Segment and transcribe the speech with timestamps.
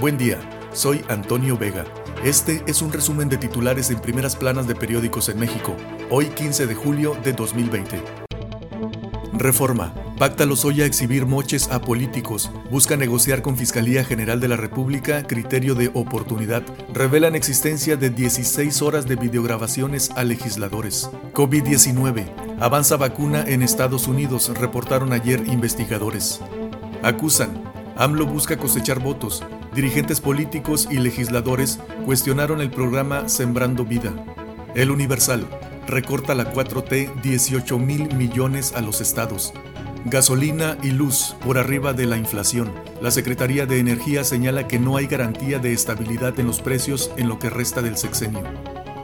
[0.00, 0.38] Buen día,
[0.72, 1.84] soy Antonio Vega.
[2.24, 5.76] Este es un resumen de titulares en primeras planas de periódicos en México,
[6.08, 8.02] hoy 15 de julio de 2020.
[9.34, 9.92] Reforma.
[10.16, 12.50] Pacta Lozoya exhibir moches a políticos.
[12.70, 16.62] Busca negociar con Fiscalía General de la República criterio de oportunidad.
[16.94, 21.10] Revelan existencia de 16 horas de videograbaciones a legisladores.
[21.34, 22.56] COVID-19.
[22.58, 26.40] Avanza vacuna en Estados Unidos, reportaron ayer investigadores.
[27.02, 27.64] Acusan.
[27.96, 29.42] AMLO busca cosechar votos.
[29.74, 34.12] Dirigentes políticos y legisladores cuestionaron el programa Sembrando Vida.
[34.74, 35.46] El Universal
[35.86, 39.52] recorta la 4T 18 mil millones a los estados.
[40.06, 42.72] Gasolina y luz por arriba de la inflación.
[43.00, 47.28] La Secretaría de Energía señala que no hay garantía de estabilidad en los precios en
[47.28, 48.42] lo que resta del sexenio.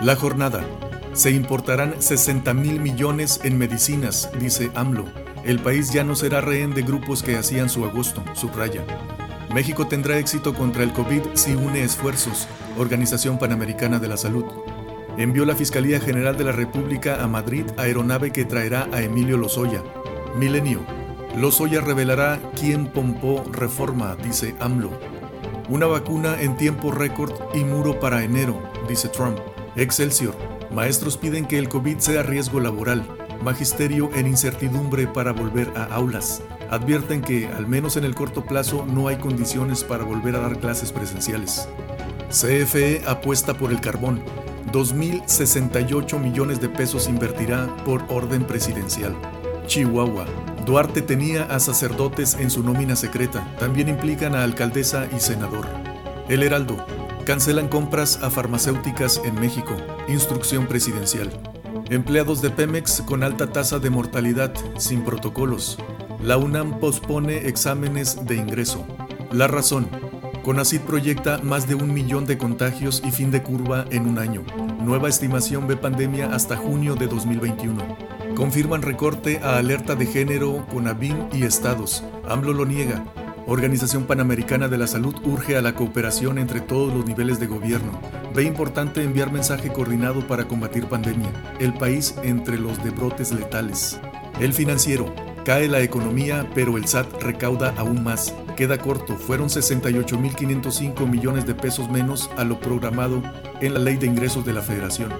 [0.00, 0.64] La jornada.
[1.12, 5.06] Se importarán 60 mil millones en medicinas, dice AMLO.
[5.44, 8.84] El país ya no será rehén de grupos que hacían su agosto, subraya.
[9.54, 14.46] México tendrá éxito contra el COVID si une esfuerzos, Organización Panamericana de la Salud.
[15.18, 19.82] Envió la Fiscalía General de la República a Madrid aeronave que traerá a Emilio Lozoya.
[20.38, 20.80] Milenio.
[21.36, 24.98] Lozoya revelará quién pompó reforma, dice AMLO.
[25.68, 29.38] Una vacuna en tiempo récord y muro para enero, dice Trump.
[29.76, 30.34] Excelsior.
[30.70, 33.06] Maestros piden que el COVID sea riesgo laboral.
[33.42, 36.42] Magisterio en incertidumbre para volver a aulas.
[36.70, 40.58] Advierten que, al menos en el corto plazo, no hay condiciones para volver a dar
[40.58, 41.68] clases presenciales.
[42.30, 44.22] CFE apuesta por el carbón.
[44.72, 49.14] 2.068 millones de pesos invertirá por orden presidencial.
[49.66, 50.24] Chihuahua.
[50.64, 53.46] Duarte tenía a sacerdotes en su nómina secreta.
[53.58, 55.66] También implican a alcaldesa y senador.
[56.28, 56.76] El Heraldo.
[57.26, 59.76] Cancelan compras a farmacéuticas en México.
[60.08, 61.51] Instrucción presidencial.
[61.92, 65.76] Empleados de Pemex con alta tasa de mortalidad, sin protocolos.
[66.24, 68.86] La UNAM pospone exámenes de ingreso.
[69.30, 69.90] La razón.
[70.42, 74.42] CONACID proyecta más de un millón de contagios y fin de curva en un año.
[74.80, 77.84] Nueva estimación ve pandemia hasta junio de 2021.
[78.36, 82.02] Confirman recorte a alerta de género con ABIN y estados.
[82.26, 83.04] AMLO lo niega.
[83.46, 88.00] Organización Panamericana de la Salud urge a la cooperación entre todos los niveles de gobierno.
[88.34, 91.32] Ve importante enviar mensaje coordinado para combatir pandemia.
[91.58, 94.00] El país entre los de brotes letales.
[94.40, 95.12] El financiero.
[95.44, 98.32] Cae la economía, pero el SAT recauda aún más.
[98.56, 103.22] Queda corto, fueron 68.505 millones de pesos menos a lo programado
[103.60, 105.10] en la Ley de Ingresos de la Federación.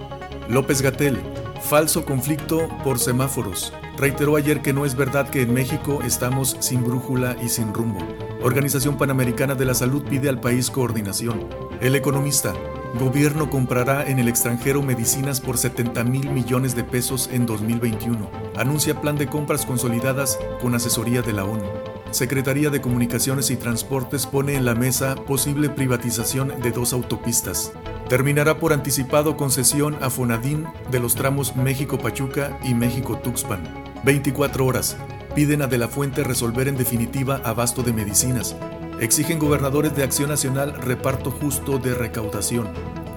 [0.49, 1.19] López Gatel,
[1.63, 3.73] falso conflicto por semáforos.
[3.97, 8.01] Reiteró ayer que no es verdad que en México estamos sin brújula y sin rumbo.
[8.43, 11.47] Organización Panamericana de la Salud pide al país coordinación.
[11.81, 12.55] El economista,
[12.99, 18.31] Gobierno comprará en el extranjero medicinas por 70 mil millones de pesos en 2021.
[18.55, 21.65] Anuncia plan de compras consolidadas con asesoría de la ONU.
[22.11, 27.73] Secretaría de Comunicaciones y Transportes pone en la mesa posible privatización de dos autopistas.
[28.13, 33.63] Terminará por anticipado concesión a Fonadín de los tramos México-Pachuca y México-Tuxpan.
[34.05, 34.99] 24 horas.
[35.35, 38.55] Piden a De la Fuente resolver en definitiva abasto de medicinas.
[39.01, 42.69] Exigen gobernadores de Acción Nacional reparto justo de recaudación.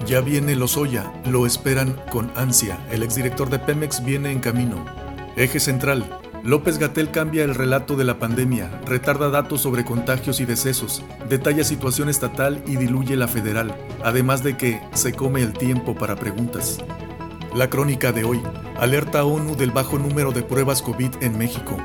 [0.06, 2.78] Ya viene Lozoya, lo esperan con ansia.
[2.90, 4.82] El exdirector de Pemex viene en camino.
[5.36, 6.08] Eje central.
[6.46, 11.64] López Gatel cambia el relato de la pandemia, retarda datos sobre contagios y decesos, detalla
[11.64, 13.74] situación estatal y diluye la federal,
[14.04, 16.78] además de que se come el tiempo para preguntas.
[17.52, 18.40] La crónica de hoy.
[18.78, 21.78] Alerta ONU del bajo número de pruebas COVID en México.